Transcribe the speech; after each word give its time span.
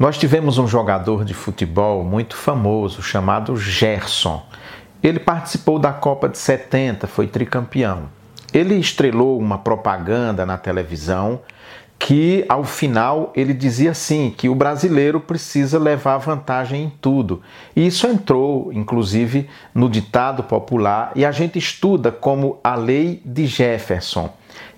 Nós 0.00 0.16
tivemos 0.16 0.56
um 0.56 0.66
jogador 0.66 1.26
de 1.26 1.34
futebol 1.34 2.02
muito 2.02 2.34
famoso 2.34 3.02
chamado 3.02 3.54
Gerson. 3.54 4.42
Ele 5.02 5.20
participou 5.20 5.78
da 5.78 5.92
Copa 5.92 6.26
de 6.26 6.38
70, 6.38 7.06
foi 7.06 7.26
tricampeão. 7.26 8.04
Ele 8.50 8.76
estrelou 8.76 9.38
uma 9.38 9.58
propaganda 9.58 10.46
na 10.46 10.56
televisão 10.56 11.40
que 11.98 12.46
ao 12.48 12.64
final 12.64 13.30
ele 13.36 13.52
dizia 13.52 13.90
assim 13.90 14.32
que 14.34 14.48
o 14.48 14.54
brasileiro 14.54 15.20
precisa 15.20 15.78
levar 15.78 16.16
vantagem 16.16 16.84
em 16.84 16.88
tudo. 16.88 17.42
E 17.76 17.86
isso 17.86 18.06
entrou, 18.06 18.72
inclusive, 18.72 19.50
no 19.74 19.86
ditado 19.86 20.44
popular 20.44 21.12
e 21.14 21.26
a 21.26 21.30
gente 21.30 21.58
estuda 21.58 22.10
como 22.10 22.58
a 22.64 22.74
lei 22.74 23.20
de 23.22 23.46
Jefferson. 23.46 24.32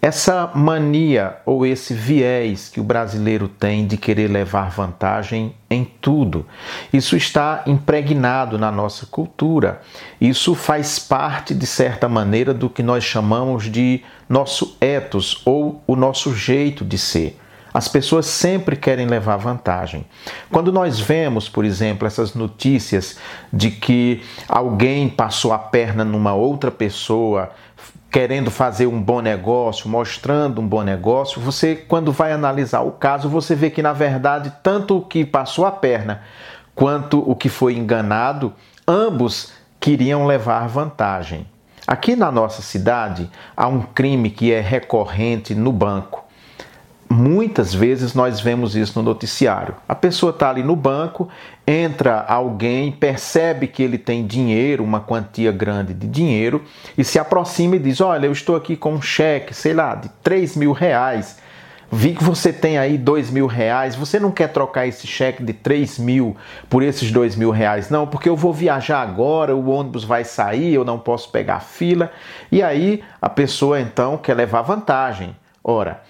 Essa 0.00 0.52
mania 0.54 1.38
ou 1.44 1.66
esse 1.66 1.92
viés 1.92 2.68
que 2.68 2.78
o 2.78 2.84
brasileiro 2.84 3.48
tem 3.48 3.84
de 3.84 3.96
querer 3.96 4.28
levar 4.30 4.70
vantagem 4.70 5.54
em 5.68 5.84
tudo, 5.84 6.46
isso 6.92 7.16
está 7.16 7.64
impregnado 7.66 8.56
na 8.56 8.70
nossa 8.70 9.06
cultura. 9.06 9.82
Isso 10.20 10.54
faz 10.54 11.00
parte, 11.00 11.52
de 11.52 11.66
certa 11.66 12.08
maneira, 12.08 12.54
do 12.54 12.70
que 12.70 12.82
nós 12.82 13.02
chamamos 13.02 13.64
de 13.64 14.00
nosso 14.28 14.76
ethos 14.80 15.42
ou 15.44 15.82
o 15.84 15.96
nosso 15.96 16.32
jeito 16.32 16.84
de 16.84 16.96
ser. 16.96 17.36
As 17.74 17.86
pessoas 17.86 18.26
sempre 18.26 18.76
querem 18.76 19.06
levar 19.06 19.36
vantagem. 19.36 20.06
Quando 20.50 20.72
nós 20.72 20.98
vemos, 20.98 21.48
por 21.48 21.64
exemplo, 21.64 22.06
essas 22.06 22.34
notícias 22.34 23.16
de 23.52 23.70
que 23.70 24.22
alguém 24.48 25.08
passou 25.08 25.52
a 25.52 25.58
perna 25.58 26.04
numa 26.04 26.34
outra 26.34 26.70
pessoa, 26.70 27.50
querendo 28.10 28.50
fazer 28.50 28.86
um 28.86 29.00
bom 29.00 29.20
negócio, 29.20 29.88
mostrando 29.88 30.60
um 30.60 30.66
bom 30.66 30.82
negócio, 30.82 31.40
você, 31.40 31.76
quando 31.76 32.12
vai 32.12 32.32
analisar 32.32 32.80
o 32.80 32.92
caso, 32.92 33.28
você 33.28 33.54
vê 33.54 33.70
que, 33.70 33.82
na 33.82 33.92
verdade, 33.92 34.52
tanto 34.62 34.96
o 34.96 35.02
que 35.02 35.24
passou 35.24 35.66
a 35.66 35.70
perna 35.70 36.22
quanto 36.74 37.18
o 37.18 37.34
que 37.34 37.48
foi 37.48 37.76
enganado, 37.76 38.52
ambos 38.86 39.52
queriam 39.80 40.26
levar 40.26 40.68
vantagem. 40.68 41.46
Aqui 41.86 42.14
na 42.14 42.30
nossa 42.30 42.62
cidade 42.62 43.30
há 43.56 43.66
um 43.66 43.80
crime 43.80 44.30
que 44.30 44.52
é 44.52 44.60
recorrente 44.60 45.54
no 45.54 45.72
banco. 45.72 46.27
Muitas 47.10 47.72
vezes 47.72 48.12
nós 48.12 48.38
vemos 48.38 48.76
isso 48.76 48.98
no 48.98 49.02
noticiário. 49.02 49.74
A 49.88 49.94
pessoa 49.94 50.28
está 50.28 50.50
ali 50.50 50.62
no 50.62 50.76
banco, 50.76 51.26
entra 51.66 52.20
alguém, 52.20 52.92
percebe 52.92 53.66
que 53.66 53.82
ele 53.82 53.96
tem 53.96 54.26
dinheiro, 54.26 54.84
uma 54.84 55.00
quantia 55.00 55.50
grande 55.50 55.94
de 55.94 56.06
dinheiro, 56.06 56.62
e 56.98 57.02
se 57.02 57.18
aproxima 57.18 57.76
e 57.76 57.78
diz: 57.78 58.02
Olha, 58.02 58.26
eu 58.26 58.32
estou 58.32 58.54
aqui 58.56 58.76
com 58.76 58.92
um 58.92 59.00
cheque, 59.00 59.54
sei 59.54 59.72
lá, 59.72 59.94
de 59.94 60.10
3 60.22 60.54
mil 60.56 60.72
reais. 60.72 61.38
Vi 61.90 62.12
que 62.12 62.22
você 62.22 62.52
tem 62.52 62.76
aí 62.76 62.98
dois 62.98 63.30
mil 63.30 63.46
reais. 63.46 63.96
Você 63.96 64.20
não 64.20 64.30
quer 64.30 64.48
trocar 64.48 64.86
esse 64.86 65.06
cheque 65.06 65.42
de 65.42 65.54
3 65.54 65.98
mil 65.98 66.36
por 66.68 66.82
esses 66.82 67.10
dois 67.10 67.34
mil 67.34 67.50
reais? 67.50 67.88
Não, 67.88 68.06
porque 68.06 68.28
eu 68.28 68.36
vou 68.36 68.52
viajar 68.52 69.00
agora, 69.00 69.56
o 69.56 69.70
ônibus 69.70 70.04
vai 70.04 70.24
sair, 70.24 70.74
eu 70.74 70.84
não 70.84 70.98
posso 70.98 71.30
pegar 71.30 71.60
fila. 71.60 72.12
E 72.52 72.62
aí 72.62 73.02
a 73.22 73.30
pessoa 73.30 73.80
então 73.80 74.18
quer 74.18 74.34
levar 74.34 74.60
vantagem. 74.60 75.34
Ora, 75.64 76.02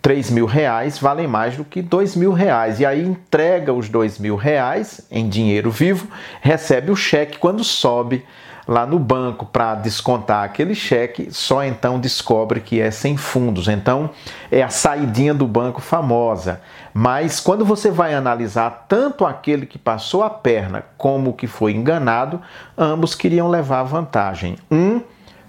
3 0.00 0.30
mil 0.30 0.46
reais 0.46 0.98
valem 0.98 1.26
mais 1.26 1.56
do 1.56 1.64
que 1.64 1.82
2 1.82 2.16
mil 2.16 2.32
reais. 2.32 2.80
E 2.80 2.86
aí 2.86 3.04
entrega 3.04 3.72
os 3.72 3.88
2 3.88 4.18
mil 4.18 4.36
reais 4.36 5.00
em 5.10 5.28
dinheiro 5.28 5.70
vivo, 5.70 6.08
recebe 6.40 6.90
o 6.90 6.96
cheque 6.96 7.38
quando 7.38 7.64
sobe 7.64 8.24
lá 8.68 8.84
no 8.84 8.98
banco 8.98 9.46
para 9.46 9.74
descontar 9.74 10.44
aquele 10.44 10.74
cheque, 10.74 11.28
só 11.30 11.64
então 11.64 11.98
descobre 11.98 12.60
que 12.60 12.78
é 12.78 12.90
sem 12.90 13.16
fundos. 13.16 13.66
Então 13.66 14.10
é 14.52 14.62
a 14.62 14.68
saidinha 14.68 15.32
do 15.32 15.46
banco 15.46 15.80
famosa. 15.80 16.60
Mas 16.92 17.40
quando 17.40 17.64
você 17.64 17.90
vai 17.90 18.12
analisar 18.12 18.84
tanto 18.86 19.24
aquele 19.24 19.64
que 19.64 19.78
passou 19.78 20.22
a 20.22 20.28
perna 20.28 20.84
como 20.98 21.30
o 21.30 21.32
que 21.32 21.46
foi 21.46 21.72
enganado, 21.72 22.42
ambos 22.76 23.14
queriam 23.14 23.48
levar 23.48 23.84
vantagem. 23.84 24.58
Um 24.70 25.00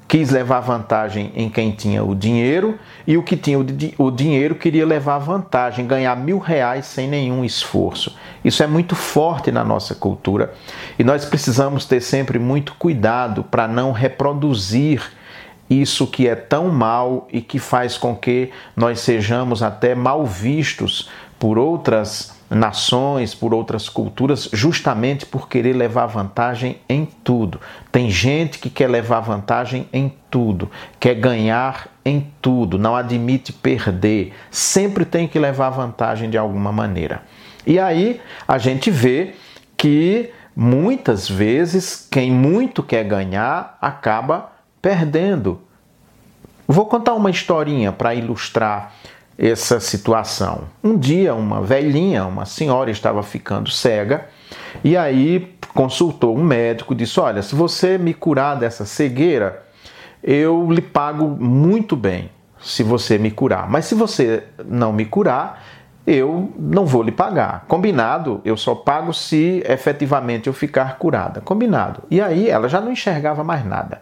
quis 0.10 0.32
levar 0.32 0.60
vantagem 0.62 1.32
em 1.36 1.52
quem 1.52 1.70
tinha 1.70 2.04
o 2.04 2.16
dinheiro 2.16 2.80
e 3.06 3.16
o 3.16 3.22
que 3.22 3.38
tinha 3.38 3.60
o, 3.60 3.66
o, 4.00 4.10
dinheiro 4.10 4.56
queria 4.56 4.84
levar 4.84 5.20
vantagem, 5.20 5.86
ganhar 5.86 6.16
mil 6.18 6.40
reais 6.40 6.88
sem 6.88 7.08
nenhum 7.08 7.46
esforço. 7.46 8.18
Isso 8.44 8.64
é 8.64 8.68
muito 8.68 8.96
forte 8.96 9.52
na 9.52 9.64
nossa 9.64 9.94
cultura 9.94 10.52
e 10.98 11.04
nós 11.04 11.26
precisamos 11.26 11.86
ter 11.86 12.02
sempre 12.02 12.40
muito 12.40 12.74
cuidado 12.74 13.44
para 13.44 13.68
não 13.68 13.92
reproduzir 13.92 15.12
isso 15.70 16.08
que 16.08 16.28
é 16.28 16.34
tão 16.34 16.70
mal 16.70 17.28
e 17.32 17.40
que 17.40 17.60
faz 17.60 17.96
com 17.96 18.16
que 18.16 18.50
nós 18.76 19.02
sejamos 19.02 19.62
até 19.62 19.94
mal 19.94 20.26
vistos 20.26 21.08
por 21.38 21.60
outras 21.60 22.39
nações, 22.50 23.36
por 23.36 23.54
outras 23.54 23.88
culturas, 23.88 24.50
justamente 24.52 25.26
por 25.26 25.48
querer 25.48 25.74
levar 25.74 26.08
vantagem 26.08 26.78
em 26.90 27.06
tudo. 27.06 27.60
Tem 27.92 28.10
gente 28.10 28.58
que 28.60 28.70
quer 28.70 28.90
levar 28.90 29.20
vantagem 29.20 29.88
em 29.94 30.14
tudo, 30.32 30.70
quer 31.00 31.16
ganhar 31.16 31.88
em 32.04 32.32
tudo, 32.42 32.78
não 32.78 32.96
admite 32.96 33.54
perder, 33.54 34.34
sempre 34.50 35.06
tem 35.06 35.28
que 35.28 35.38
levar 35.38 35.70
vantagem 35.70 36.30
de 36.30 36.38
alguma 36.38 36.72
maneira. 36.72 37.22
E 37.66 37.80
aí 37.80 38.20
a 38.48 38.58
gente 38.58 38.90
vê 38.90 39.36
que 39.78 40.32
muitas 40.56 41.30
vezes 41.30 42.08
quem 42.12 42.32
muito 42.32 42.82
quer 42.82 43.04
ganhar 43.04 43.78
acaba 43.80 44.52
perdendo. 44.82 45.62
Vou 46.68 46.86
contar 46.86 47.14
uma 47.14 47.30
historinha 47.30 47.92
para 47.92 48.14
ilustrar 48.14 48.94
essa 49.40 49.80
situação. 49.80 50.64
Um 50.84 50.98
dia, 50.98 51.34
uma 51.34 51.62
velhinha, 51.62 52.26
uma 52.26 52.46
senhora, 52.46 52.92
estava 52.92 53.24
ficando 53.24 53.72
cega 53.72 54.28
e 54.84 54.98
aí 54.98 55.56
consultou 55.74 56.38
um 56.38 56.44
médico, 56.44 56.94
disse: 56.94 57.20
Olha, 57.20 57.42
se 57.42 57.56
você 57.56 57.98
me 57.98 58.14
curar 58.14 58.56
dessa 58.56 58.86
cegueira, 58.86 59.64
eu 60.22 60.70
lhe 60.70 60.82
pago 60.82 61.26
muito 61.26 61.96
bem 61.96 62.30
se 62.62 62.84
você 62.84 63.18
me 63.18 63.32
curar. 63.32 63.70
Mas 63.70 63.86
se 63.86 63.96
você 63.96 64.44
não 64.66 64.92
me 64.92 65.06
curar, 65.06 65.64
eu 66.06 66.52
não 66.58 66.86
vou 66.86 67.02
lhe 67.02 67.12
pagar. 67.12 67.64
Combinado, 67.66 68.42
eu 68.44 68.58
só 68.58 68.76
pago 68.76 69.14
se 69.14 69.64
efetivamente 69.66 70.48
eu 70.48 70.54
ficar 70.54 70.98
curada. 70.98 71.40
Combinado. 71.40 72.04
E 72.12 72.20
aí 72.20 72.50
ela 72.50 72.68
já 72.68 72.82
não 72.82 72.92
enxergava 72.92 73.42
mais 73.42 73.64
nada. 73.66 74.02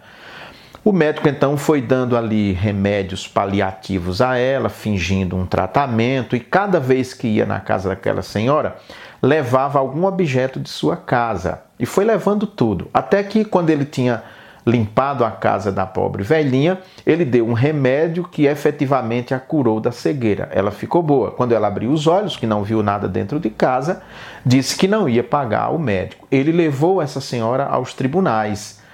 O 0.88 0.94
médico 0.94 1.28
então 1.28 1.58
foi 1.58 1.82
dando 1.82 2.16
ali 2.16 2.54
remédios 2.54 3.28
paliativos 3.28 4.22
a 4.22 4.38
ela, 4.38 4.70
fingindo 4.70 5.36
um 5.36 5.46
tratamento, 5.46 6.34
e 6.34 6.40
cada 6.40 6.80
vez 6.80 7.14
que 7.14 7.28
ia 7.28 7.46
na 7.46 7.60
casa 7.60 7.90
daquela 7.90 8.22
senhora, 8.22 8.78
levava 9.22 9.80
algum 9.80 10.06
objeto 10.06 10.62
de 10.62 10.70
sua 10.70 10.96
casa 10.96 11.60
e 11.78 11.86
foi 11.86 12.06
levando 12.06 12.48
tudo. 12.48 12.90
Até 12.94 13.22
que, 13.22 13.44
quando 13.44 13.70
ele 13.70 13.84
tinha 13.84 14.24
limpado 14.66 15.26
a 15.26 15.32
casa 15.32 15.74
da 15.74 15.86
pobre 15.86 16.24
velhinha, 16.24 16.80
ele 17.06 17.26
deu 17.26 17.46
um 17.46 17.54
remédio 17.54 18.24
que 18.24 18.46
efetivamente 18.46 19.34
a 19.34 19.40
curou 19.42 19.82
da 19.82 19.92
cegueira. 19.92 20.48
Ela 20.54 20.72
ficou 20.72 21.04
boa. 21.04 21.32
Quando 21.32 21.52
ela 21.52 21.68
abriu 21.68 21.92
os 21.92 22.08
olhos, 22.08 22.38
que 22.38 22.48
não 22.48 22.64
viu 22.64 22.82
nada 22.82 23.10
dentro 23.10 23.42
de 23.42 23.50
casa, 23.50 24.02
disse 24.46 24.78
que 24.78 24.88
não 24.88 25.10
ia 25.10 25.22
pagar 25.22 25.68
o 25.70 25.78
médico. 25.78 26.26
Ele 26.32 26.54
levou 26.54 27.02
essa 27.02 27.20
senhora 27.20 27.66
aos 27.66 27.94
tribunais 27.94 28.87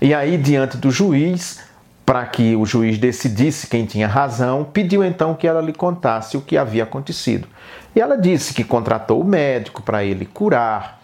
e 0.00 0.14
aí, 0.14 0.38
diante 0.38 0.76
do 0.76 0.90
juiz, 0.90 1.60
para 2.06 2.24
que 2.26 2.56
o 2.56 2.66
juiz 2.66 2.98
decidisse 2.98 3.68
quem 3.68 3.86
tinha 3.86 4.08
razão, 4.08 4.64
pediu 4.64 5.04
então 5.04 5.34
que 5.34 5.46
ela 5.46 5.60
lhe 5.60 5.72
contasse 5.72 6.36
o 6.36 6.40
que 6.40 6.56
havia 6.56 6.82
acontecido. 6.82 7.46
E 7.94 8.00
ela 8.00 8.16
disse 8.16 8.52
que 8.52 8.64
contratou 8.64 9.20
o 9.20 9.24
médico 9.24 9.82
para 9.82 10.02
ele 10.02 10.26
curar. 10.26 11.00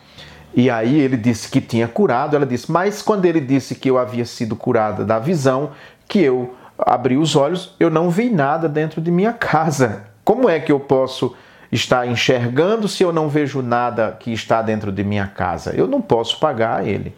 E 0.55 0.71
aí 0.71 0.99
ele 0.99 1.17
disse 1.17 1.49
que 1.49 1.61
tinha 1.61 1.87
curado. 1.87 2.35
Ela 2.35 2.47
disse, 2.47 2.73
mas 2.73 3.03
quando 3.03 3.25
ele 3.25 3.41
disse 3.41 3.75
que 3.75 3.89
eu 3.89 3.99
havia 3.99 4.25
sido 4.25 4.57
curada 4.57 5.05
da 5.05 5.19
visão, 5.19 5.71
que 6.09 6.21
eu 6.21 6.57
abri 6.79 7.17
os 7.17 7.37
olhos, 7.37 7.75
eu 7.79 7.91
não 7.91 8.11
vi 8.11 8.31
nada 8.31 8.69
dentro 8.69 9.01
de 9.01 9.11
minha 9.11 9.33
casa. 9.33 10.05
Como 10.25 10.49
é 10.49 10.59
que 10.59 10.73
eu 10.73 10.81
posso 10.81 11.37
estar 11.71 12.07
enxergando 12.07 12.89
se 12.89 13.03
eu 13.03 13.13
não 13.13 13.29
vejo 13.29 13.63
nada 13.63 14.17
que 14.19 14.33
está 14.33 14.61
dentro 14.63 14.91
de 14.91 15.05
minha 15.05 15.27
casa? 15.27 15.73
Eu 15.73 15.87
não 15.87 16.01
posso 16.01 16.41
pagar 16.41 16.81
a 16.81 16.85
ele. 16.85 17.15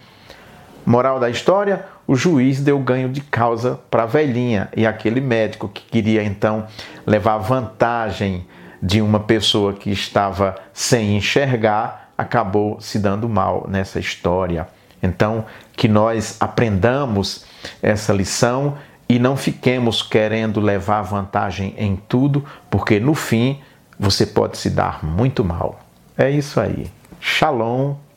Moral 0.89 1.21
da 1.21 1.29
história: 1.29 1.85
o 2.07 2.17
juiz 2.17 2.61
deu 2.61 2.79
ganho 2.79 3.11
de 3.11 3.21
causa 3.21 3.79
para 3.91 4.05
a 4.05 4.07
velhinha 4.07 4.71
e 4.75 4.87
aquele 4.87 5.21
médico 5.21 5.69
que 5.69 5.83
queria 5.83 6.25
então 6.25 6.67
levar 7.07 7.37
vantagem 7.37 8.47
de 8.83 9.03
uma 9.03 9.21
pessoa 9.21 9.75
que 9.75 9.91
estava 9.91 10.57
sem 10.73 11.15
enxergar 11.15 12.11
acabou 12.17 12.81
se 12.81 12.99
dando 12.99 13.29
mal 13.29 13.67
nessa 13.69 14.01
história. 14.01 14.67
Então, 15.03 15.45
que 15.77 15.89
nós 15.89 16.39
aprendamos 16.41 17.45
essa 17.83 18.11
lição 18.15 18.79
e 19.07 19.19
não 19.19 19.37
fiquemos 19.37 20.01
querendo 20.01 20.59
levar 20.59 21.03
vantagem 21.03 21.75
em 21.77 21.97
tudo, 21.97 22.47
porque 22.71 22.99
no 22.99 23.13
fim 23.13 23.61
você 23.99 24.25
pode 24.25 24.57
se 24.57 24.71
dar 24.71 25.05
muito 25.05 25.45
mal. 25.45 25.81
É 26.17 26.31
isso 26.31 26.59
aí. 26.59 26.91
Shalom 27.21 28.08